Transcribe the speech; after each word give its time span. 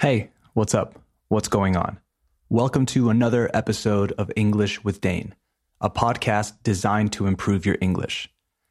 Hey, 0.00 0.30
what's 0.54 0.74
up? 0.74 0.98
What's 1.28 1.48
going 1.48 1.76
on? 1.76 1.98
Welcome 2.48 2.86
to 2.86 3.10
another 3.10 3.50
episode 3.52 4.12
of 4.12 4.32
English 4.34 4.82
with 4.82 5.02
Dane, 5.02 5.34
a 5.78 5.90
podcast 5.90 6.54
designed 6.62 7.12
to 7.12 7.26
improve 7.26 7.66
your 7.66 7.76
English. 7.82 8.26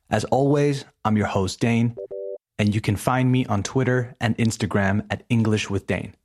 As 0.09 0.23
always, 0.23 0.85
I'm 1.05 1.17
your 1.17 1.27
host, 1.27 1.59
Dane, 1.59 1.95
and 2.57 2.73
you 2.73 2.81
can 2.81 2.95
find 2.95 3.31
me 3.31 3.45
on 3.45 3.61
Twitter 3.61 4.15
and 4.19 4.35
Instagram 4.39 5.05
at 5.11 5.23
English 5.29 5.69
with 5.69 5.85
Dane. 5.85 6.15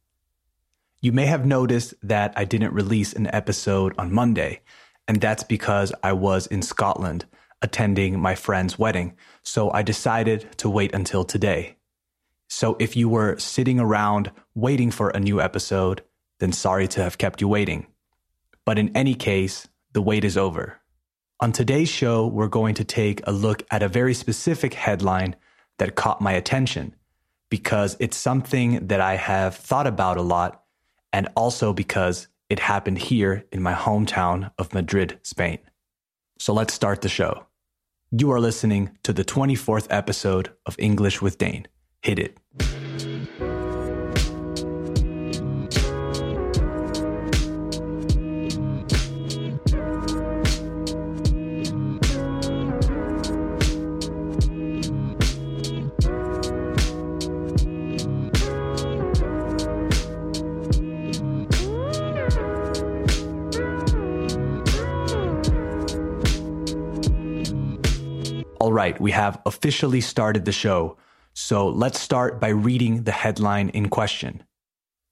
You 1.03 1.13
may 1.13 1.27
have 1.27 1.45
noticed 1.45 1.93
that 2.03 2.33
I 2.35 2.47
didn't 2.47 2.73
release 2.73 3.13
an 3.13 3.27
episode 3.27 3.93
on 3.99 4.11
Monday, 4.11 4.63
and 5.07 5.21
that's 5.21 5.45
because 5.45 5.93
I 6.03 6.15
was 6.15 6.47
in 6.47 6.63
Scotland 6.63 7.27
attending 7.61 8.19
my 8.19 8.35
friend's 8.35 8.79
wedding, 8.79 9.19
so 9.43 9.71
I 9.71 9.83
decided 9.83 10.57
to 10.57 10.71
wait 10.71 10.95
until 10.95 11.25
today. 11.25 11.77
So 12.49 12.77
if 12.79 12.97
you 12.97 13.09
were 13.09 13.39
sitting 13.39 13.81
around 13.81 14.31
waiting 14.55 14.91
for 14.91 15.11
a 15.11 15.21
new 15.21 15.41
episode, 15.41 16.03
then 16.41 16.53
sorry 16.53 16.89
to 16.89 17.03
have 17.03 17.19
kept 17.19 17.41
you 17.41 17.49
waiting. 17.49 17.87
But 18.65 18.79
in 18.79 18.95
any 18.97 19.15
case, 19.15 19.69
the 19.93 20.03
wait 20.03 20.25
is 20.25 20.37
over. 20.37 20.81
On 21.41 21.53
today's 21.53 21.89
show, 21.89 22.27
we're 22.27 22.49
going 22.49 22.75
to 22.77 22.85
take 22.85 23.21
a 23.27 23.33
look 23.33 23.65
at 23.71 23.83
a 23.83 23.89
very 23.89 24.15
specific 24.15 24.75
headline 24.75 25.37
that 25.79 25.97
caught 25.97 26.21
my 26.21 26.33
attention 26.33 26.95
because 27.51 27.97
it's 28.01 28.17
something 28.17 28.87
that 28.87 29.01
I 29.01 29.17
have 29.17 29.57
thought 29.57 29.87
about 29.87 30.17
a 30.17 30.23
lot 30.23 30.63
and 31.13 31.29
also 31.37 31.73
because 31.73 32.29
it 32.49 32.59
happened 32.59 32.99
here 32.99 33.45
in 33.53 33.63
my 33.63 33.75
hometown 33.75 34.51
of 34.59 34.75
Madrid, 34.75 35.19
Spain. 35.23 35.59
So 36.39 36.53
let's 36.53 36.75
start 36.75 37.01
the 37.01 37.09
show. 37.09 37.47
You 38.11 38.31
are 38.33 38.41
listening 38.41 38.97
to 39.03 39.13
the 39.13 39.25
24th 39.25 39.87
episode 39.91 40.53
of 40.67 40.77
English 40.79 41.21
with 41.23 41.39
Dane. 41.39 41.67
Hit 42.05 42.19
it. 42.19 42.37
All 68.61 68.73
right, 68.73 69.01
we 69.01 69.11
have 69.13 69.41
officially 69.47 70.03
started 70.03 70.45
the 70.45 70.53
show. 70.53 70.99
So 71.35 71.69
let's 71.69 71.99
start 71.99 72.41
by 72.41 72.51
reading 72.51 73.03
the 73.03 73.13
headline 73.13 73.69
in 73.71 73.89
question. 73.89 74.45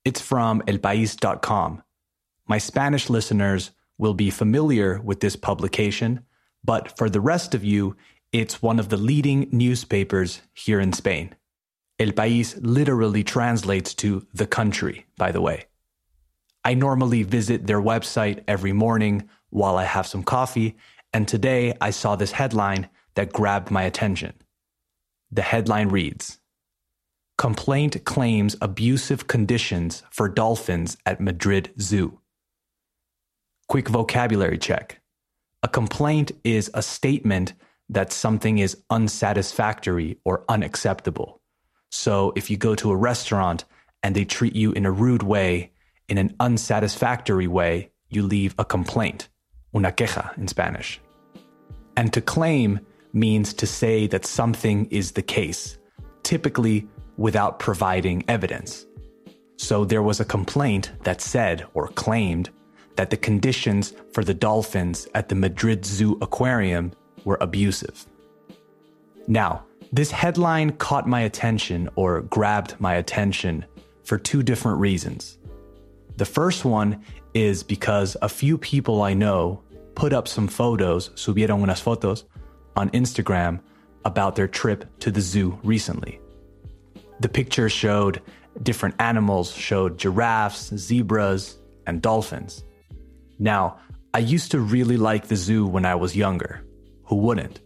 It's 0.04 0.20
from 0.20 0.62
elpais.com. 0.62 1.82
My 2.46 2.58
Spanish 2.58 3.10
listeners 3.10 3.72
will 3.98 4.14
be 4.14 4.30
familiar 4.30 5.00
with 5.00 5.18
this 5.18 5.34
publication, 5.34 6.20
but 6.62 6.96
for 6.96 7.10
the 7.10 7.20
rest 7.20 7.56
of 7.56 7.64
you, 7.64 7.96
it's 8.32 8.62
one 8.62 8.78
of 8.78 8.88
the 8.88 8.96
leading 8.96 9.48
newspapers 9.50 10.42
here 10.54 10.78
in 10.78 10.92
Spain. 10.92 11.34
El 11.98 12.12
País 12.12 12.56
literally 12.60 13.24
translates 13.24 13.92
to 13.94 14.24
the 14.32 14.46
country, 14.46 15.06
by 15.16 15.32
the 15.32 15.40
way. 15.40 15.64
I 16.64 16.74
normally 16.74 17.24
visit 17.24 17.66
their 17.66 17.82
website 17.82 18.44
every 18.46 18.72
morning 18.72 19.28
while 19.50 19.76
I 19.76 19.84
have 19.84 20.06
some 20.06 20.22
coffee, 20.22 20.76
and 21.12 21.26
today 21.26 21.74
I 21.80 21.90
saw 21.90 22.14
this 22.14 22.32
headline 22.32 22.88
that 23.14 23.32
grabbed 23.32 23.72
my 23.72 23.82
attention. 23.82 24.34
The 25.32 25.42
headline 25.42 25.88
reads 25.88 26.38
Complaint 27.38 28.04
claims 28.04 28.54
abusive 28.60 29.26
conditions 29.26 30.02
for 30.10 30.28
dolphins 30.28 30.98
at 31.06 31.20
Madrid 31.20 31.72
Zoo. 31.80 32.20
Quick 33.66 33.88
vocabulary 33.88 34.58
check. 34.58 35.00
A 35.62 35.68
complaint 35.68 36.32
is 36.44 36.70
a 36.74 36.82
statement 36.82 37.54
that 37.88 38.12
something 38.12 38.58
is 38.58 38.82
unsatisfactory 38.90 40.18
or 40.24 40.44
unacceptable. 40.48 41.40
So 41.90 42.32
if 42.36 42.50
you 42.50 42.58
go 42.58 42.74
to 42.74 42.90
a 42.90 42.96
restaurant 42.96 43.64
and 44.02 44.14
they 44.14 44.24
treat 44.24 44.54
you 44.54 44.72
in 44.72 44.84
a 44.84 44.92
rude 44.92 45.22
way, 45.22 45.72
in 46.08 46.18
an 46.18 46.34
unsatisfactory 46.40 47.46
way, 47.46 47.90
you 48.10 48.22
leave 48.22 48.54
a 48.58 48.64
complaint, 48.64 49.28
una 49.74 49.92
queja 49.92 50.36
in 50.36 50.48
Spanish. 50.48 51.00
And 51.96 52.12
to 52.12 52.20
claim 52.20 52.80
means 53.12 53.52
to 53.54 53.66
say 53.66 54.06
that 54.08 54.26
something 54.26 54.86
is 54.86 55.12
the 55.12 55.22
case, 55.22 55.78
typically 56.22 56.88
without 57.16 57.58
providing 57.58 58.24
evidence. 58.28 58.86
So 59.56 59.84
there 59.84 60.02
was 60.02 60.20
a 60.20 60.24
complaint 60.24 60.92
that 61.04 61.20
said 61.20 61.66
or 61.74 61.88
claimed 61.88 62.50
that 62.96 63.10
the 63.10 63.16
conditions 63.16 63.94
for 64.12 64.24
the 64.24 64.34
dolphins 64.34 65.06
at 65.14 65.28
the 65.28 65.34
Madrid 65.34 65.84
Zoo 65.84 66.18
aquarium 66.20 66.92
were 67.24 67.38
abusive. 67.40 68.06
Now, 69.28 69.64
this 69.92 70.10
headline 70.10 70.72
caught 70.72 71.06
my 71.06 71.20
attention 71.20 71.88
or 71.96 72.22
grabbed 72.22 72.80
my 72.80 72.94
attention 72.94 73.64
for 74.04 74.18
two 74.18 74.42
different 74.42 74.78
reasons. 74.78 75.38
The 76.16 76.24
first 76.24 76.64
one 76.64 77.02
is 77.34 77.62
because 77.62 78.16
a 78.20 78.28
few 78.28 78.58
people 78.58 79.02
I 79.02 79.14
know 79.14 79.62
put 79.94 80.12
up 80.12 80.26
some 80.28 80.48
photos, 80.48 81.10
subieron 81.10 81.62
unas 81.62 81.80
fotos, 81.80 82.24
on 82.76 82.90
Instagram 82.90 83.60
about 84.04 84.36
their 84.36 84.48
trip 84.48 84.86
to 85.00 85.10
the 85.10 85.20
zoo 85.20 85.58
recently. 85.62 86.20
The 87.20 87.28
pictures 87.28 87.72
showed 87.72 88.20
different 88.62 88.96
animals, 88.98 89.52
showed 89.52 89.98
giraffes, 89.98 90.74
zebras, 90.76 91.58
and 91.86 92.02
dolphins. 92.02 92.64
Now, 93.38 93.78
I 94.14 94.18
used 94.18 94.50
to 94.50 94.60
really 94.60 94.96
like 94.96 95.28
the 95.28 95.36
zoo 95.36 95.66
when 95.66 95.84
I 95.84 95.94
was 95.94 96.16
younger. 96.16 96.64
Who 97.04 97.16
wouldn't? 97.16 97.60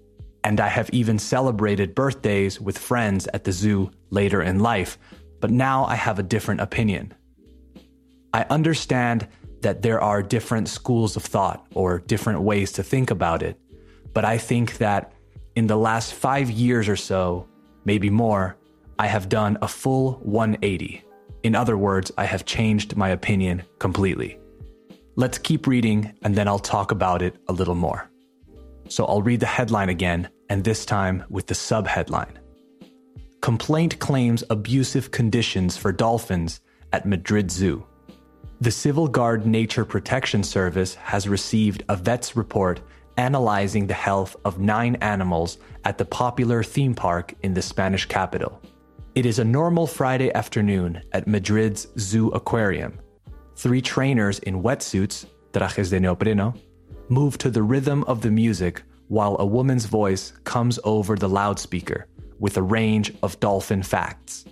And 0.44 0.60
I 0.60 0.68
have 0.68 0.90
even 0.90 1.18
celebrated 1.18 1.94
birthdays 1.94 2.60
with 2.60 2.78
friends 2.78 3.26
at 3.34 3.44
the 3.44 3.52
zoo 3.52 3.90
later 4.10 4.42
in 4.42 4.60
life, 4.60 4.98
but 5.40 5.50
now 5.50 5.84
I 5.84 5.96
have 5.96 6.18
a 6.18 6.22
different 6.22 6.60
opinion. 6.60 7.14
I 8.32 8.46
understand 8.50 9.26
that 9.62 9.82
there 9.82 10.00
are 10.00 10.22
different 10.22 10.68
schools 10.68 11.16
of 11.16 11.24
thought 11.24 11.66
or 11.74 11.98
different 11.98 12.42
ways 12.42 12.72
to 12.72 12.82
think 12.82 13.10
about 13.10 13.42
it, 13.42 13.58
but 14.16 14.24
I 14.24 14.38
think 14.38 14.78
that 14.78 15.12
in 15.56 15.66
the 15.66 15.76
last 15.76 16.14
five 16.14 16.50
years 16.50 16.88
or 16.88 16.96
so, 16.96 17.46
maybe 17.84 18.08
more, 18.08 18.56
I 18.98 19.08
have 19.08 19.28
done 19.28 19.58
a 19.60 19.68
full 19.68 20.12
180. 20.22 21.04
In 21.42 21.54
other 21.54 21.76
words, 21.76 22.10
I 22.16 22.24
have 22.24 22.46
changed 22.46 22.96
my 22.96 23.10
opinion 23.10 23.62
completely. 23.78 24.38
Let's 25.16 25.36
keep 25.36 25.66
reading 25.66 26.14
and 26.22 26.34
then 26.34 26.48
I'll 26.48 26.58
talk 26.58 26.92
about 26.92 27.20
it 27.20 27.36
a 27.48 27.52
little 27.52 27.74
more. 27.74 28.08
So 28.88 29.04
I'll 29.04 29.20
read 29.20 29.40
the 29.40 29.54
headline 29.58 29.90
again, 29.90 30.30
and 30.48 30.64
this 30.64 30.86
time 30.86 31.22
with 31.28 31.46
the 31.46 31.54
subheadline 31.54 32.36
Complaint 33.42 33.98
claims 33.98 34.42
abusive 34.48 35.10
conditions 35.10 35.76
for 35.76 35.92
dolphins 35.92 36.62
at 36.94 37.04
Madrid 37.04 37.50
Zoo. 37.50 37.84
The 38.62 38.70
Civil 38.70 39.08
Guard 39.08 39.44
Nature 39.44 39.84
Protection 39.84 40.42
Service 40.42 40.94
has 40.94 41.28
received 41.28 41.84
a 41.90 41.96
vet's 41.96 42.34
report 42.34 42.80
analyzing 43.16 43.86
the 43.86 43.94
health 43.94 44.36
of 44.44 44.58
nine 44.58 44.96
animals 44.96 45.58
at 45.84 45.98
the 45.98 46.04
popular 46.04 46.62
theme 46.62 46.94
park 46.94 47.34
in 47.42 47.54
the 47.54 47.62
Spanish 47.62 48.06
capital. 48.06 48.60
It 49.14 49.24
is 49.24 49.38
a 49.38 49.44
normal 49.44 49.86
Friday 49.86 50.32
afternoon 50.34 51.02
at 51.12 51.26
Madrid's 51.26 51.88
Zoo 51.98 52.28
Aquarium. 52.30 52.98
Three 53.56 53.80
trainers 53.80 54.38
in 54.40 54.62
wetsuits, 54.62 55.26
trajes 55.52 55.90
de 55.90 56.00
neopreno, 56.00 56.54
move 57.08 57.38
to 57.38 57.50
the 57.50 57.62
rhythm 57.62 58.04
of 58.04 58.20
the 58.20 58.30
music 58.30 58.82
while 59.08 59.36
a 59.38 59.46
woman's 59.46 59.86
voice 59.86 60.32
comes 60.44 60.78
over 60.84 61.16
the 61.16 61.28
loudspeaker 61.28 62.06
with 62.38 62.56
a 62.56 62.62
range 62.62 63.12
of 63.22 63.40
dolphin 63.40 63.82
facts. 63.82 64.44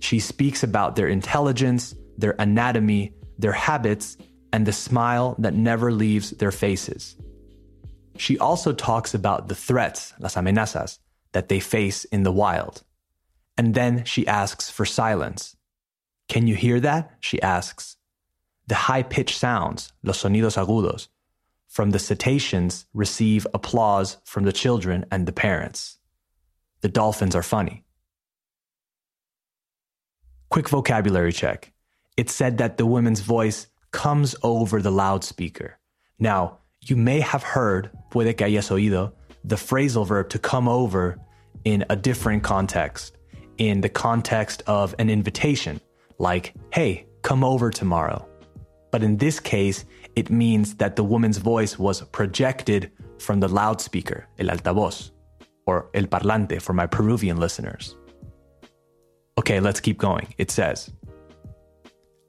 She 0.00 0.18
speaks 0.18 0.64
about 0.64 0.96
their 0.96 1.06
intelligence, 1.06 1.94
their 2.18 2.34
anatomy, 2.38 3.12
their 3.38 3.52
habits, 3.52 4.16
and 4.52 4.66
the 4.66 4.72
smile 4.72 5.36
that 5.38 5.54
never 5.54 5.92
leaves 5.92 6.30
their 6.30 6.50
faces. 6.50 7.16
She 8.16 8.38
also 8.38 8.72
talks 8.72 9.14
about 9.14 9.48
the 9.48 9.54
threats, 9.54 10.14
las 10.18 10.34
amenazas, 10.34 10.98
that 11.32 11.48
they 11.48 11.60
face 11.60 12.04
in 12.04 12.22
the 12.22 12.32
wild. 12.32 12.82
And 13.56 13.74
then 13.74 14.04
she 14.04 14.26
asks 14.26 14.70
for 14.70 14.84
silence. 14.84 15.56
Can 16.28 16.46
you 16.46 16.54
hear 16.54 16.80
that? 16.80 17.16
She 17.20 17.40
asks. 17.42 17.96
The 18.66 18.74
high 18.74 19.02
pitched 19.02 19.36
sounds, 19.36 19.92
los 20.02 20.22
sonidos 20.22 20.56
agudos, 20.56 21.08
from 21.68 21.90
the 21.90 21.98
cetaceans 21.98 22.86
receive 22.94 23.46
applause 23.54 24.18
from 24.24 24.44
the 24.44 24.52
children 24.52 25.04
and 25.10 25.26
the 25.26 25.32
parents. 25.32 25.98
The 26.80 26.88
dolphins 26.88 27.34
are 27.34 27.42
funny. 27.42 27.84
Quick 30.50 30.68
vocabulary 30.68 31.32
check. 31.32 31.72
It 32.16 32.28
said 32.28 32.58
that 32.58 32.76
the 32.76 32.86
woman's 32.86 33.20
voice 33.20 33.68
comes 33.90 34.34
over 34.42 34.82
the 34.82 34.90
loudspeaker. 34.90 35.78
Now, 36.18 36.58
you 36.82 36.96
may 36.96 37.20
have 37.20 37.42
heard, 37.42 37.90
puede 38.10 38.36
que 38.36 38.46
hayas 38.46 38.70
oído, 38.70 39.12
the 39.44 39.56
phrasal 39.56 40.06
verb 40.06 40.28
to 40.30 40.38
come 40.38 40.68
over 40.68 41.18
in 41.64 41.84
a 41.90 41.96
different 41.96 42.42
context, 42.42 43.16
in 43.58 43.80
the 43.80 43.88
context 43.88 44.62
of 44.66 44.94
an 44.98 45.08
invitation. 45.08 45.80
like, 46.22 46.54
hey, 46.72 47.04
come 47.22 47.42
over 47.44 47.70
tomorrow. 47.70 48.26
But 48.92 49.02
in 49.02 49.16
this 49.16 49.40
case, 49.40 49.84
it 50.14 50.30
means 50.30 50.76
that 50.76 50.96
the 50.96 51.04
woman's 51.04 51.38
voice 51.38 51.78
was 51.78 52.02
projected 52.12 52.92
from 53.18 53.40
the 53.40 53.48
loudspeaker, 53.48 54.26
el 54.38 54.46
altavoz, 54.46 55.10
or 55.66 55.90
el 55.94 56.04
parlante 56.04 56.60
for 56.60 56.72
my 56.72 56.86
Peruvian 56.86 57.38
listeners. 57.38 57.96
Okay, 59.38 59.58
let's 59.60 59.80
keep 59.80 59.98
going. 59.98 60.32
It 60.38 60.50
says 60.50 60.92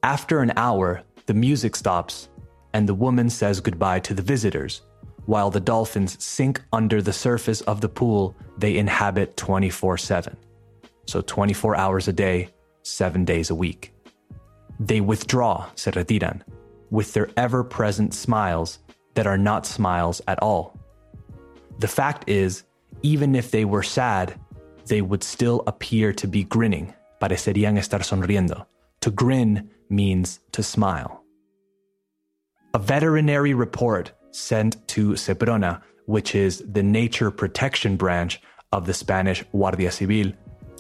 After 0.02 0.40
an 0.40 0.54
hour, 0.56 1.04
the 1.28 1.34
music 1.34 1.76
stops 1.76 2.30
and 2.74 2.88
the 2.88 2.94
woman 2.94 3.30
says 3.30 3.60
goodbye 3.60 4.00
to 4.02 4.14
the 4.14 4.22
visitors, 4.22 4.82
while 5.26 5.50
the 5.50 5.60
dolphins 5.60 6.22
sink 6.24 6.62
under 6.72 7.02
the 7.02 7.14
surface 7.14 7.62
of 7.62 7.82
the 7.82 7.90
pool 7.90 8.36
they 8.58 8.78
inhabit 8.78 9.38
24 9.38 9.98
7. 9.98 10.36
So 11.06 11.22
24 11.22 11.76
hours 11.76 12.08
a 12.08 12.14
day, 12.14 12.50
7 12.84 13.26
days 13.26 13.50
a 13.50 13.56
week. 13.56 13.94
They 14.80 15.02
withdraw, 15.02 15.70
se 15.76 15.92
retiran, 15.92 16.42
with 16.90 17.14
their 17.14 17.30
ever 17.38 17.64
present 17.64 18.14
smiles 18.14 18.80
that 19.14 19.28
are 19.28 19.38
not 19.38 19.66
smiles 19.66 20.22
at 20.28 20.42
all. 20.42 20.78
The 21.80 21.88
fact 21.88 22.30
is, 22.30 22.64
even 23.02 23.36
if 23.36 23.52
they 23.52 23.66
were 23.66 23.84
sad, 23.84 24.40
they 24.86 25.02
would 25.02 25.24
still 25.24 25.64
appear 25.68 26.14
to 26.14 26.28
be 26.28 26.44
grinning. 26.44 26.94
Parecerían 27.22 27.78
estar 27.78 28.02
sonriendo. 28.02 28.66
To 29.02 29.12
grin 29.12 29.70
means 29.90 30.40
to 30.52 30.64
smile. 30.64 31.23
A 32.76 32.80
veterinary 32.80 33.54
report 33.54 34.14
sent 34.32 34.88
to 34.88 35.12
Seprona, 35.12 35.84
which 36.08 36.34
is 36.34 36.64
the 36.68 36.82
nature 36.82 37.30
protection 37.30 37.96
branch 37.98 38.42
of 38.72 38.88
the 38.88 38.96
Spanish 38.96 39.44
Guardia 39.52 39.92
Civil, 39.92 40.34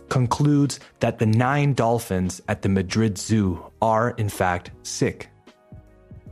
concludes 0.09 0.79
that 1.01 1.19
the 1.19 1.27
nine 1.27 1.75
dolphins 1.75 2.41
at 2.47 2.63
the 2.63 2.69
Madrid 2.69 3.19
Zoo 3.19 3.63
are, 3.79 4.11
in 4.17 4.27
fact, 4.27 4.71
sick. 4.81 5.29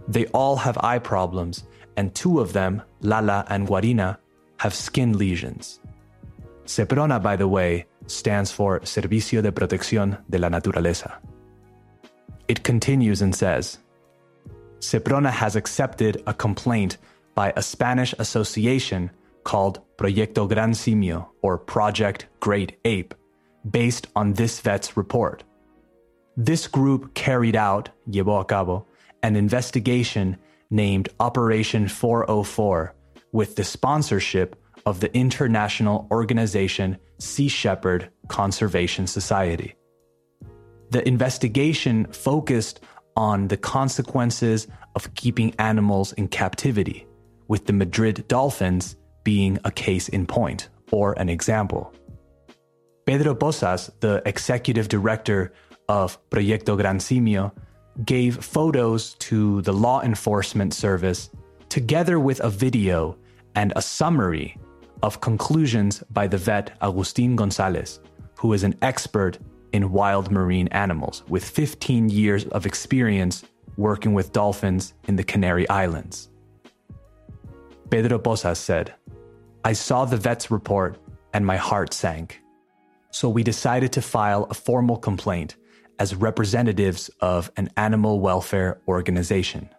They 0.08 0.26
all 0.34 0.56
have 0.56 0.80
eye 0.82 0.98
problems, 0.98 1.64
and 1.96 2.16
two 2.16 2.40
of 2.40 2.54
them, 2.54 2.82
Lala 3.02 3.46
and 3.50 3.68
Guarina, 3.68 4.18
have 4.58 4.74
skin 4.74 5.16
lesions. 5.16 5.80
Seprona, 6.66 7.22
by 7.22 7.36
the 7.36 7.48
way, 7.48 7.86
stands 8.08 8.52
for 8.52 8.80
Servicio 8.80 9.44
de 9.44 9.52
Protección 9.52 10.18
de 10.28 10.40
la 10.40 10.50
Naturaleza. 10.50 11.20
It 12.48 12.64
continues 12.64 13.22
and 13.22 13.36
says 13.36 13.78
Seprona 14.82 15.30
has 15.30 15.56
accepted 15.56 16.24
a 16.26 16.34
complaint 16.34 16.98
by 17.36 17.54
a 17.56 17.62
Spanish 17.62 18.14
association 18.18 19.12
called 19.44 19.82
Proyecto 19.98 20.50
Gran 20.50 20.72
Simio 20.72 21.28
or 21.42 21.58
Project 21.58 22.26
Great 22.40 22.80
Ape, 22.84 23.14
based 23.70 24.08
on 24.16 24.34
this 24.34 24.60
vet's 24.60 24.98
report. 24.98 25.44
This 26.36 26.68
group 26.68 27.14
carried 27.14 27.56
out, 27.56 27.90
llevó 28.10 28.42
a 28.42 28.46
cabo, 28.46 28.88
an 29.22 29.36
investigation 29.36 30.38
named 30.72 31.10
Operation 31.20 31.88
404 31.88 32.96
with 33.32 33.56
the 33.56 33.64
sponsorship 33.64 34.56
of 34.86 35.00
the 35.00 35.16
international 35.16 36.08
organization 36.12 36.98
Sea 37.20 37.48
Shepherd 37.48 38.10
Conservation 38.30 39.06
Society. 39.06 39.76
The 40.90 41.08
investigation 41.08 42.06
focused 42.08 42.80
on 43.16 43.48
the 43.48 43.58
consequences 43.58 44.68
of 44.96 45.14
keeping 45.16 45.54
animals 45.60 46.14
in 46.14 46.28
captivity, 46.28 47.08
with 47.48 47.66
the 47.66 47.74
Madrid 47.74 48.28
dolphins 48.28 48.96
being 49.24 49.60
a 49.66 49.72
case 49.72 50.10
in 50.10 50.26
point 50.26 50.70
or 50.92 51.14
an 51.14 51.30
example. 51.30 51.94
Pedro 53.06 53.36
Pozas, 53.36 53.90
the 54.00 54.22
executive 54.26 54.88
director 54.88 55.54
of 55.90 56.18
Proyecto 56.30 56.78
Gran 56.78 57.00
Simio, 57.00 57.52
gave 58.06 58.44
photos 58.44 59.16
to 59.16 59.62
the 59.64 59.74
law 59.74 60.02
enforcement 60.02 60.74
service 60.74 61.30
together 61.70 62.20
with 62.20 62.40
a 62.42 62.50
video 62.50 63.18
and 63.56 63.74
a 63.76 63.82
summary 63.82 64.58
of 65.04 65.20
conclusions 65.22 66.04
by 66.12 66.28
the 66.28 66.38
vet 66.38 66.78
Agustin 66.82 67.36
Gonzalez, 67.36 68.00
who 68.38 68.54
is 68.54 68.64
an 68.64 68.76
expert 68.82 69.40
in 69.74 69.92
wild 69.92 70.32
marine 70.32 70.68
animals 70.70 71.24
with 71.28 71.44
15 71.44 72.10
years 72.10 72.46
of 72.48 72.66
experience 72.66 73.44
working 73.78 74.14
with 74.14 74.32
dolphins 74.32 74.94
in 75.08 75.16
the 75.16 75.24
Canary 75.24 75.68
Islands. 75.70 76.30
Pedro 77.90 78.20
Pozas 78.20 78.58
said, 78.58 78.94
I 79.64 79.74
saw 79.74 80.06
the 80.06 80.18
vet's 80.18 80.50
report 80.50 80.98
and 81.34 81.46
my 81.46 81.58
heart 81.58 81.94
sank. 81.94 82.42
So 83.12 83.30
we 83.30 83.44
decided 83.44 83.92
to 83.94 84.02
file 84.02 84.46
a 84.50 84.54
formal 84.54 84.98
complaint 84.98 85.56
as 86.00 86.16
representatives 86.16 87.10
of 87.20 87.52
an 87.58 87.70
animal 87.78 88.20
welfare 88.20 88.82
organization. 88.88 89.70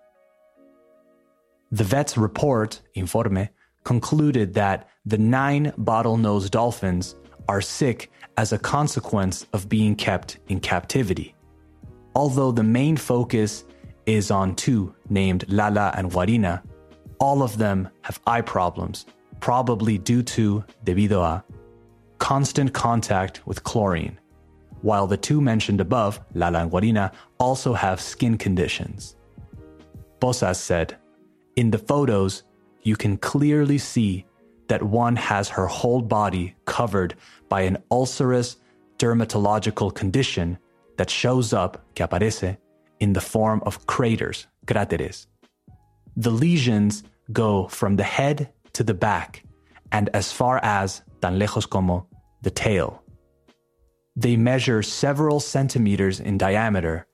The 1.72 1.84
vet's 1.84 2.16
report, 2.16 2.80
Informe, 2.94 3.48
concluded 3.84 4.54
that 4.54 4.88
the 5.04 5.18
nine 5.18 5.72
bottlenose 5.78 6.50
dolphins 6.50 7.16
are 7.48 7.60
sick 7.60 8.10
as 8.36 8.52
a 8.52 8.58
consequence 8.58 9.46
of 9.52 9.68
being 9.68 9.94
kept 9.94 10.38
in 10.48 10.60
captivity. 10.60 11.34
Although 12.14 12.52
the 12.52 12.62
main 12.62 12.96
focus 12.96 13.64
is 14.06 14.30
on 14.30 14.54
two 14.54 14.94
named 15.08 15.44
Lala 15.48 15.92
and 15.96 16.10
Guarina, 16.10 16.62
all 17.18 17.42
of 17.42 17.58
them 17.58 17.88
have 18.02 18.20
eye 18.26 18.40
problems, 18.40 19.06
probably 19.40 19.98
due 19.98 20.22
to, 20.22 20.64
debido 20.84 21.22
a, 21.22 21.44
constant 22.18 22.72
contact 22.72 23.46
with 23.46 23.64
chlorine, 23.64 24.18
while 24.82 25.06
the 25.06 25.16
two 25.16 25.40
mentioned 25.40 25.80
above, 25.80 26.20
Lala 26.34 26.60
and 26.60 26.70
Guarina, 26.70 27.12
also 27.38 27.72
have 27.72 28.00
skin 28.00 28.36
conditions. 28.36 29.16
Pozas 30.20 30.56
said, 30.56 30.96
In 31.56 31.70
the 31.70 31.78
photos, 31.78 32.42
you 32.82 32.96
can 32.96 33.16
clearly 33.16 33.78
see 33.78 34.26
that 34.72 34.82
one 34.82 35.16
has 35.16 35.50
her 35.50 35.66
whole 35.66 36.00
body 36.00 36.54
covered 36.64 37.14
by 37.50 37.60
an 37.60 37.76
ulcerous 37.90 38.56
dermatological 38.96 39.94
condition 39.94 40.56
that 40.96 41.10
shows 41.10 41.52
up, 41.52 41.84
que 41.94 42.06
aparece, 42.06 42.56
in 42.98 43.12
the 43.12 43.20
form 43.20 43.62
of 43.66 43.86
craters, 43.86 44.46
cráteres. 44.66 45.26
The 46.16 46.30
lesions 46.30 47.04
go 47.32 47.68
from 47.68 47.96
the 47.96 48.02
head 48.02 48.50
to 48.72 48.82
the 48.82 48.94
back 48.94 49.44
and 49.92 50.08
as 50.14 50.32
far 50.32 50.58
as, 50.62 51.02
tan 51.20 51.38
lejos 51.38 51.68
como, 51.68 52.06
the 52.40 52.50
tail. 52.50 53.02
They 54.16 54.36
measure 54.36 54.82
several 54.82 55.38
centimeters 55.40 56.18
in 56.18 56.38
diameter 56.38 57.06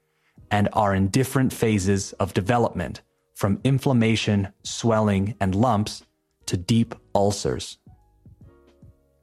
and 0.53 0.69
are 0.75 0.95
in 0.95 1.09
different 1.09 1.53
phases 1.53 2.13
of 2.21 2.35
development 2.35 3.03
from 3.35 3.59
inflammation, 3.65 4.53
swelling, 4.63 5.35
and 5.41 5.57
lumps 5.57 6.05
to 6.49 6.57
deep 6.57 6.95
ulcers. 7.15 7.79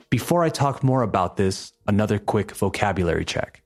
Before 0.09 0.43
I 0.43 0.49
talk 0.49 0.83
more 0.83 1.01
about 1.01 1.37
this, 1.37 1.73
another 1.87 2.19
quick 2.19 2.51
vocabulary 2.51 3.25
check. 3.25 3.63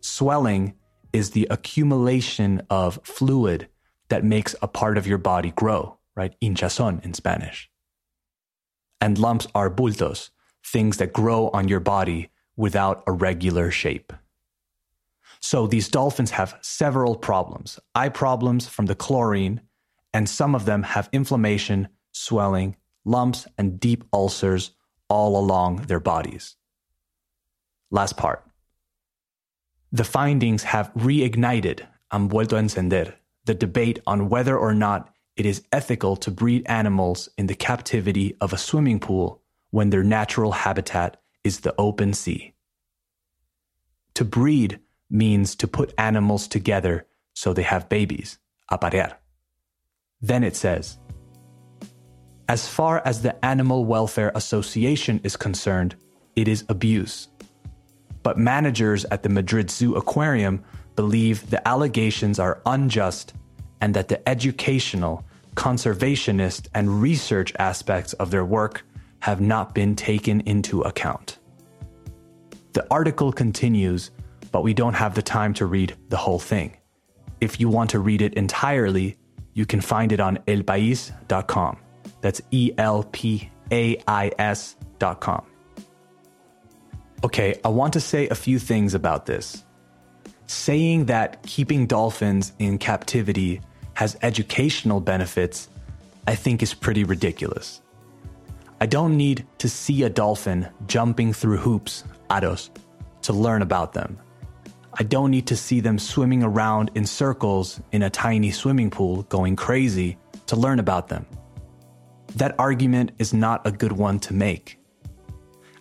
Swelling 0.00 0.74
is 1.12 1.30
the 1.30 1.46
accumulation 1.48 2.62
of 2.68 2.98
fluid 3.04 3.68
that 4.08 4.24
makes 4.24 4.54
a 4.60 4.68
part 4.68 4.98
of 4.98 5.06
your 5.06 5.18
body 5.18 5.52
grow, 5.52 5.98
right? 6.16 6.34
Hinchazón 6.42 7.04
in 7.04 7.14
Spanish. 7.14 7.70
And 9.00 9.16
lumps 9.16 9.46
are 9.54 9.70
bultos, 9.70 10.30
things 10.64 10.96
that 10.96 11.12
grow 11.12 11.48
on 11.50 11.68
your 11.68 11.80
body 11.80 12.30
without 12.56 13.02
a 13.06 13.12
regular 13.12 13.70
shape. 13.70 14.12
So 15.40 15.66
these 15.66 15.88
dolphins 15.88 16.32
have 16.32 16.58
several 16.62 17.16
problems 17.16 17.78
eye 17.94 18.08
problems 18.08 18.68
from 18.68 18.86
the 18.86 18.94
chlorine, 18.94 19.60
and 20.12 20.28
some 20.28 20.54
of 20.54 20.64
them 20.64 20.82
have 20.82 21.08
inflammation, 21.12 21.88
swelling, 22.12 22.76
lumps, 23.04 23.46
and 23.58 23.80
deep 23.80 24.04
ulcers 24.12 24.72
all 25.08 25.36
along 25.36 25.76
their 25.88 26.00
bodies. 26.00 26.56
Last 27.90 28.16
part. 28.16 28.44
The 29.90 30.04
findings 30.04 30.62
have 30.62 30.92
reignited, 30.94 31.86
han 32.10 32.28
vuelto 32.28 32.56
a 32.56 32.62
encender, 32.62 33.14
the 33.44 33.54
debate 33.54 33.98
on 34.06 34.28
whether 34.28 34.56
or 34.56 34.72
not 34.72 35.12
it 35.36 35.44
is 35.44 35.66
ethical 35.72 36.16
to 36.16 36.30
breed 36.30 36.62
animals 36.66 37.28
in 37.36 37.46
the 37.46 37.54
captivity 37.54 38.36
of 38.40 38.52
a 38.52 38.58
swimming 38.58 39.00
pool 39.00 39.42
when 39.70 39.90
their 39.90 40.04
natural 40.04 40.52
habitat 40.52 41.20
is 41.44 41.60
the 41.60 41.74
open 41.78 42.12
sea. 42.12 42.54
To 44.14 44.24
breed 44.24 44.80
means 45.10 45.54
to 45.56 45.66
put 45.66 45.94
animals 45.98 46.46
together 46.46 47.06
so 47.34 47.52
they 47.52 47.62
have 47.62 47.88
babies, 47.88 48.38
aparear. 48.70 49.18
Then 50.20 50.44
it 50.44 50.54
says, 50.54 50.98
as 52.52 52.68
far 52.68 53.00
as 53.06 53.22
the 53.22 53.42
Animal 53.42 53.86
Welfare 53.86 54.30
Association 54.34 55.22
is 55.24 55.38
concerned, 55.38 55.96
it 56.36 56.48
is 56.48 56.66
abuse. 56.68 57.28
But 58.22 58.36
managers 58.36 59.06
at 59.06 59.22
the 59.22 59.30
Madrid 59.30 59.70
Zoo 59.70 59.94
Aquarium 59.94 60.62
believe 60.94 61.48
the 61.48 61.66
allegations 61.66 62.38
are 62.38 62.60
unjust 62.66 63.32
and 63.80 63.94
that 63.94 64.08
the 64.08 64.28
educational, 64.28 65.24
conservationist, 65.54 66.68
and 66.74 67.00
research 67.00 67.54
aspects 67.58 68.12
of 68.12 68.30
their 68.30 68.44
work 68.44 68.84
have 69.20 69.40
not 69.40 69.74
been 69.74 69.96
taken 69.96 70.42
into 70.42 70.82
account. 70.82 71.38
The 72.74 72.86
article 72.90 73.32
continues 73.32 74.10
but 74.50 74.62
we 74.62 74.74
don't 74.74 74.92
have 74.92 75.14
the 75.14 75.22
time 75.22 75.54
to 75.54 75.64
read 75.64 75.96
the 76.10 76.18
whole 76.18 76.38
thing. 76.38 76.76
If 77.40 77.58
you 77.58 77.70
want 77.70 77.88
to 77.90 77.98
read 77.98 78.20
it 78.20 78.34
entirely, 78.34 79.16
you 79.54 79.64
can 79.64 79.80
find 79.80 80.12
it 80.12 80.20
on 80.20 80.36
elpais.com. 80.46 81.78
That's 82.22 82.40
E 82.50 82.72
L 82.78 83.04
P 83.12 83.50
A 83.70 84.02
I 84.08 84.32
S 84.38 84.76
dot 84.98 85.20
com. 85.20 85.44
Okay, 87.24 87.60
I 87.64 87.68
want 87.68 87.92
to 87.92 88.00
say 88.00 88.28
a 88.28 88.34
few 88.34 88.58
things 88.58 88.94
about 88.94 89.26
this. 89.26 89.64
Saying 90.46 91.06
that 91.06 91.42
keeping 91.42 91.86
dolphins 91.86 92.52
in 92.58 92.78
captivity 92.78 93.60
has 93.94 94.16
educational 94.22 95.00
benefits, 95.00 95.68
I 96.26 96.34
think 96.34 96.62
is 96.62 96.74
pretty 96.74 97.04
ridiculous. 97.04 97.80
I 98.80 98.86
don't 98.86 99.16
need 99.16 99.46
to 99.58 99.68
see 99.68 100.02
a 100.02 100.10
dolphin 100.10 100.68
jumping 100.86 101.32
through 101.32 101.58
hoops, 101.58 102.02
aros, 102.30 102.70
to 103.22 103.32
learn 103.32 103.62
about 103.62 103.92
them. 103.92 104.18
I 104.94 105.04
don't 105.04 105.30
need 105.30 105.46
to 105.46 105.56
see 105.56 105.80
them 105.80 105.98
swimming 105.98 106.42
around 106.42 106.90
in 106.94 107.06
circles 107.06 107.80
in 107.92 108.02
a 108.02 108.10
tiny 108.10 108.50
swimming 108.50 108.90
pool 108.90 109.22
going 109.24 109.54
crazy 109.56 110.18
to 110.46 110.56
learn 110.56 110.80
about 110.80 111.08
them. 111.08 111.24
That 112.36 112.54
argument 112.58 113.12
is 113.18 113.32
not 113.32 113.66
a 113.66 113.70
good 113.70 113.92
one 113.92 114.18
to 114.20 114.34
make. 114.34 114.78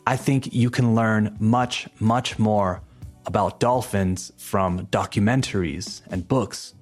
I 0.06 0.18
think 0.18 0.54
you 0.54 0.70
can 0.70 0.96
learn 0.96 1.36
much, 1.40 1.88
much 2.00 2.38
more 2.40 2.82
about 3.26 3.60
dolphins 3.60 4.32
from 4.38 4.88
documentaries 4.88 6.02
and 6.10 6.28
books. 6.28 6.74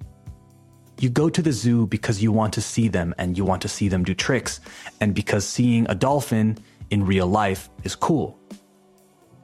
You 0.98 1.08
go 1.08 1.30
to 1.30 1.42
the 1.42 1.52
zoo 1.52 1.86
because 1.86 2.22
you 2.22 2.32
want 2.32 2.52
to 2.54 2.60
see 2.60 2.88
them 2.88 3.14
and 3.18 3.36
you 3.36 3.44
want 3.44 3.62
to 3.62 3.68
see 3.68 3.88
them 3.88 4.04
do 4.04 4.14
tricks, 4.14 4.60
and 5.00 5.14
because 5.14 5.46
seeing 5.46 5.86
a 5.88 5.94
dolphin 5.94 6.58
in 6.90 7.06
real 7.06 7.26
life 7.26 7.70
is 7.84 7.94
cool. 7.94 8.38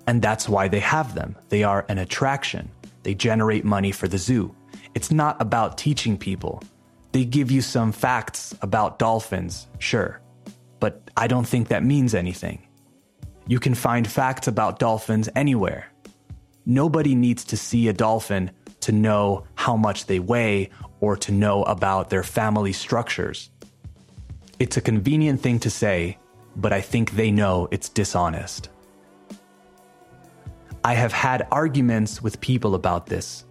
And 0.07 0.21
that's 0.21 0.49
why 0.49 0.69
they 0.69 0.81
have 0.81 1.15
them. 1.15 1.37
They 1.49 1.63
are 1.65 1.85
an 1.89 1.99
attraction. 1.99 2.71
They 3.03 3.15
generate 3.15 3.65
money 3.65 3.93
for 3.93 4.09
the 4.09 4.19
zoo. 4.19 4.55
It's 4.95 5.11
not 5.11 5.41
about 5.41 5.79
teaching 5.79 6.19
people. 6.19 6.63
They 7.17 7.25
give 7.25 7.51
you 7.51 7.63
some 7.63 7.93
facts 7.93 8.55
about 8.61 8.99
dolphins, 8.99 9.69
sure, 9.79 10.21
but 10.81 11.11
I 11.17 11.29
don't 11.29 11.49
think 11.49 11.69
that 11.69 11.83
means 11.83 12.15
anything. 12.15 12.69
You 13.47 13.59
can 13.59 13.75
find 13.75 14.07
facts 14.07 14.49
about 14.49 14.79
dolphins 14.79 15.31
anywhere. 15.35 15.87
Nobody 16.67 17.15
needs 17.15 17.43
to 17.47 17.57
see 17.57 17.89
a 17.89 17.95
dolphin 17.95 18.51
to 18.81 18.93
know 18.93 19.47
how 19.55 19.79
much 19.79 20.05
they 20.05 20.19
weigh 20.19 20.69
or 21.01 21.17
to 21.17 21.33
know 21.33 21.63
about 21.63 22.11
their 22.11 22.23
family 22.23 22.75
structures. 22.75 23.49
It's 24.59 24.77
a 24.77 24.83
convenient 24.83 25.41
thing 25.41 25.59
to 25.61 25.71
say, 25.71 26.19
but 26.55 26.75
I 26.75 26.83
think 26.83 27.13
they 27.13 27.31
know 27.31 27.67
it's 27.71 27.89
dishonest. 27.89 28.69
I 30.85 30.93
have 30.93 31.15
had 31.15 31.49
arguments 31.51 32.23
with 32.23 32.43
people 32.43 32.75
about 32.75 33.07
this, 33.07 33.46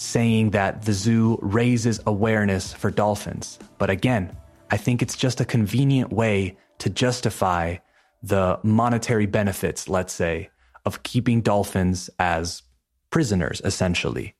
saying 0.00 0.48
that 0.48 0.80
the 0.80 0.94
zoo 0.94 1.38
raises 1.42 2.00
awareness 2.06 2.72
for 2.72 2.90
dolphins. 2.90 3.58
But 3.76 3.90
again, 3.90 4.34
I 4.70 4.78
think 4.78 5.02
it's 5.02 5.14
just 5.14 5.42
a 5.42 5.44
convenient 5.44 6.10
way 6.10 6.56
to 6.78 6.88
justify 6.88 7.76
the 8.22 8.58
monetary 8.62 9.26
benefits, 9.26 9.90
let's 9.90 10.14
say, 10.14 10.48
of 10.86 11.02
keeping 11.02 11.42
dolphins 11.42 12.08
as 12.18 12.62
prisoners, 13.10 13.60
essentially. 13.62 14.34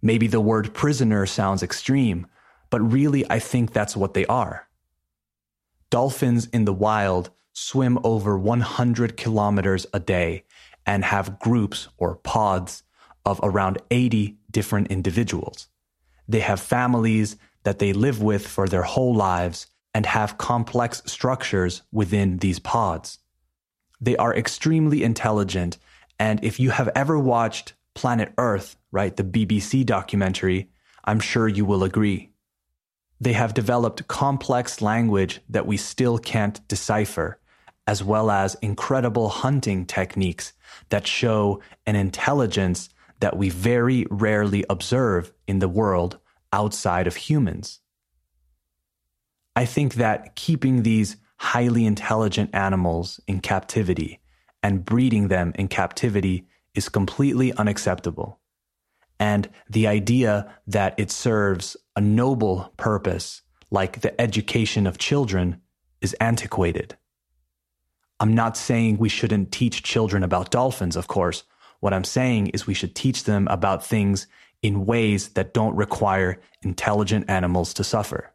Maybe 0.00 0.26
the 0.26 0.40
word 0.40 0.72
prisoner 0.72 1.26
sounds 1.26 1.62
extreme, 1.62 2.26
but 2.70 2.80
really 2.80 3.30
I 3.30 3.38
think 3.38 3.74
that's 3.74 3.94
what 3.94 4.14
they 4.14 4.24
are. 4.26 4.66
Dolphins 5.90 6.46
in 6.54 6.64
the 6.64 6.72
wild 6.72 7.28
swim 7.52 7.98
over 8.02 8.38
100 8.38 9.18
kilometers 9.18 9.86
a 9.92 10.00
day 10.00 10.44
and 10.86 11.04
have 11.04 11.38
groups 11.38 11.88
or 11.98 12.16
pods 12.16 12.82
of 13.26 13.40
around 13.42 13.76
80 13.90 14.38
different 14.50 14.88
individuals. 14.88 15.68
They 16.28 16.40
have 16.40 16.60
families 16.60 17.36
that 17.64 17.78
they 17.78 17.92
live 17.92 18.22
with 18.22 18.46
for 18.46 18.68
their 18.68 18.82
whole 18.82 19.14
lives 19.14 19.66
and 19.92 20.06
have 20.06 20.38
complex 20.38 21.02
structures 21.06 21.82
within 21.92 22.38
these 22.38 22.58
pods. 22.58 23.18
They 24.00 24.16
are 24.16 24.34
extremely 24.34 25.02
intelligent, 25.02 25.78
and 26.18 26.42
if 26.44 26.60
you 26.60 26.70
have 26.70 26.88
ever 26.94 27.18
watched 27.18 27.74
Planet 27.94 28.32
Earth, 28.38 28.76
right, 28.92 29.14
the 29.14 29.24
BBC 29.24 29.84
documentary, 29.84 30.70
I'm 31.04 31.20
sure 31.20 31.48
you 31.48 31.64
will 31.64 31.82
agree. 31.82 32.30
They 33.20 33.32
have 33.34 33.52
developed 33.52 34.08
complex 34.08 34.80
language 34.80 35.40
that 35.48 35.66
we 35.66 35.76
still 35.76 36.18
can't 36.18 36.66
decipher, 36.68 37.38
as 37.86 38.02
well 38.02 38.30
as 38.30 38.54
incredible 38.62 39.28
hunting 39.28 39.84
techniques 39.84 40.52
that 40.88 41.06
show 41.06 41.60
an 41.84 41.96
intelligence 41.96 42.88
that 43.20 43.36
we 43.36 43.48
very 43.48 44.06
rarely 44.10 44.64
observe 44.68 45.32
in 45.46 45.58
the 45.58 45.68
world 45.68 46.18
outside 46.52 47.06
of 47.06 47.16
humans. 47.16 47.80
I 49.54 49.64
think 49.64 49.94
that 49.94 50.36
keeping 50.36 50.82
these 50.82 51.16
highly 51.36 51.86
intelligent 51.86 52.50
animals 52.54 53.20
in 53.26 53.40
captivity 53.40 54.20
and 54.62 54.84
breeding 54.84 55.28
them 55.28 55.52
in 55.54 55.68
captivity 55.68 56.46
is 56.74 56.88
completely 56.88 57.52
unacceptable. 57.54 58.40
And 59.18 59.48
the 59.68 59.86
idea 59.86 60.54
that 60.66 60.94
it 60.98 61.10
serves 61.10 61.76
a 61.94 62.00
noble 62.00 62.72
purpose, 62.76 63.42
like 63.70 64.00
the 64.00 64.18
education 64.20 64.86
of 64.86 64.98
children, 64.98 65.60
is 66.00 66.14
antiquated. 66.20 66.96
I'm 68.18 68.34
not 68.34 68.56
saying 68.56 68.98
we 68.98 69.08
shouldn't 69.08 69.52
teach 69.52 69.82
children 69.82 70.22
about 70.22 70.50
dolphins, 70.50 70.96
of 70.96 71.08
course. 71.08 71.44
What 71.80 71.94
I'm 71.94 72.04
saying 72.04 72.48
is 72.48 72.66
we 72.66 72.74
should 72.74 72.94
teach 72.94 73.24
them 73.24 73.48
about 73.48 73.84
things 73.84 74.26
in 74.62 74.86
ways 74.86 75.30
that 75.30 75.54
don't 75.54 75.74
require 75.74 76.40
intelligent 76.62 77.28
animals 77.28 77.74
to 77.74 77.84
suffer. 77.84 78.30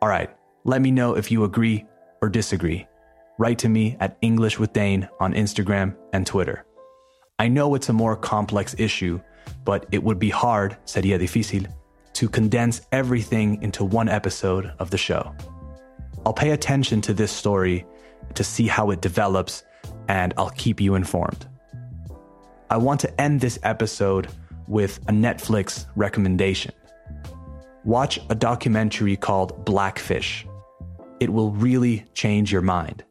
All 0.00 0.08
right, 0.08 0.30
let 0.64 0.80
me 0.80 0.90
know 0.90 1.16
if 1.16 1.30
you 1.32 1.44
agree 1.44 1.84
or 2.22 2.28
disagree. 2.28 2.86
Write 3.38 3.58
to 3.58 3.68
me 3.68 3.96
at 3.98 4.16
English 4.22 4.58
with 4.58 4.72
Dane 4.72 5.08
on 5.20 5.34
Instagram 5.34 5.96
and 6.12 6.26
Twitter. 6.26 6.64
I 7.38 7.48
know 7.48 7.74
it's 7.74 7.88
a 7.88 7.92
more 7.92 8.16
complex 8.16 8.74
issue, 8.78 9.20
but 9.64 9.86
it 9.92 10.02
would 10.02 10.18
be 10.18 10.30
hard, 10.30 10.76
sería 10.86 11.18
difícil, 11.18 11.66
to 12.14 12.28
condense 12.28 12.80
everything 12.92 13.60
into 13.62 13.84
one 13.84 14.08
episode 14.08 14.72
of 14.78 14.90
the 14.90 14.96
show. 14.96 15.34
I'll 16.24 16.32
pay 16.32 16.50
attention 16.50 17.00
to 17.02 17.12
this 17.12 17.30
story 17.30 17.84
to 18.34 18.42
see 18.42 18.66
how 18.66 18.90
it 18.90 19.02
develops, 19.02 19.64
and 20.08 20.34
I'll 20.36 20.50
keep 20.50 20.80
you 20.80 20.94
informed. 20.94 21.46
I 22.70 22.76
want 22.78 23.00
to 23.00 23.20
end 23.20 23.40
this 23.40 23.58
episode 23.62 24.28
with 24.66 24.98
a 25.08 25.12
Netflix 25.12 25.86
recommendation. 25.94 26.72
Watch 27.84 28.18
a 28.28 28.34
documentary 28.34 29.16
called 29.16 29.64
Blackfish. 29.64 30.46
It 31.20 31.32
will 31.32 31.52
really 31.52 32.04
change 32.14 32.52
your 32.52 32.62
mind. 32.62 33.04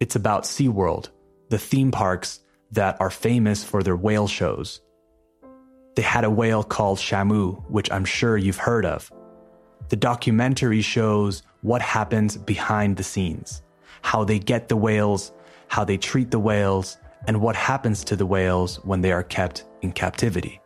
It's 0.00 0.16
about 0.16 0.44
SeaWorld, 0.44 1.08
the 1.48 1.58
theme 1.58 1.90
parks 1.90 2.40
that 2.72 3.00
are 3.00 3.10
famous 3.10 3.64
for 3.64 3.82
their 3.82 3.96
whale 3.96 4.28
shows. 4.28 4.80
They 5.94 6.02
had 6.02 6.24
a 6.24 6.30
whale 6.30 6.62
called 6.62 6.98
Shamu, 6.98 7.68
which 7.70 7.90
I'm 7.90 8.04
sure 8.04 8.36
you've 8.36 8.56
heard 8.56 8.84
of. 8.84 9.10
The 9.88 9.96
documentary 9.96 10.82
shows 10.82 11.42
what 11.60 11.82
happens 11.82 12.36
behind 12.36 12.96
the 12.96 13.02
scenes, 13.02 13.62
how 14.02 14.24
they 14.24 14.38
get 14.38 14.68
the 14.68 14.76
whales, 14.76 15.32
how 15.72 15.82
they 15.82 15.96
treat 15.96 16.30
the 16.30 16.38
whales, 16.38 16.98
and 17.26 17.40
what 17.40 17.56
happens 17.56 18.04
to 18.04 18.14
the 18.14 18.26
whales 18.26 18.76
when 18.84 19.00
they 19.00 19.10
are 19.10 19.22
kept 19.22 19.64
in 19.80 19.90
captivity. 19.90 20.60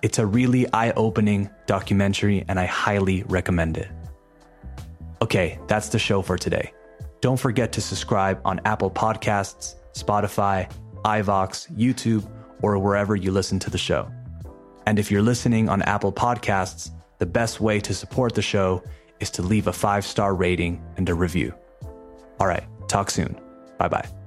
It's 0.00 0.18
a 0.18 0.24
really 0.24 0.66
eye 0.72 0.92
opening 0.92 1.50
documentary, 1.66 2.46
and 2.48 2.58
I 2.58 2.64
highly 2.64 3.22
recommend 3.24 3.76
it. 3.76 3.90
Okay, 5.20 5.58
that's 5.66 5.90
the 5.90 5.98
show 5.98 6.22
for 6.22 6.38
today. 6.38 6.72
Don't 7.20 7.38
forget 7.38 7.70
to 7.72 7.82
subscribe 7.82 8.40
on 8.46 8.62
Apple 8.64 8.90
Podcasts, 8.90 9.74
Spotify, 9.92 10.72
iVoox, 11.04 11.70
YouTube, 11.76 12.26
or 12.62 12.78
wherever 12.78 13.14
you 13.14 13.32
listen 13.32 13.58
to 13.58 13.68
the 13.68 13.76
show. 13.76 14.10
And 14.86 14.98
if 14.98 15.10
you're 15.10 15.20
listening 15.20 15.68
on 15.68 15.82
Apple 15.82 16.14
Podcasts, 16.14 16.92
the 17.18 17.26
best 17.26 17.60
way 17.60 17.78
to 17.80 17.92
support 17.92 18.34
the 18.34 18.40
show 18.40 18.82
is 19.20 19.28
to 19.32 19.42
leave 19.42 19.66
a 19.66 19.72
five 19.74 20.06
star 20.06 20.34
rating 20.34 20.82
and 20.96 21.06
a 21.10 21.14
review. 21.14 21.52
All 22.38 22.46
right, 22.46 22.64
talk 22.88 23.10
soon. 23.10 23.38
Bye 23.76 23.88
bye. 23.88 24.19